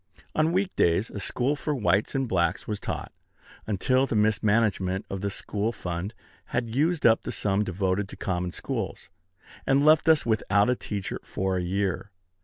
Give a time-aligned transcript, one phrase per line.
[0.33, 3.11] On week days a school for whites and blacks was taught,
[3.67, 8.49] until the mismanagement of the school fund had used up the sum devoted to common
[8.49, 9.11] schools,
[9.67, 12.09] and left us without a teacher for a year.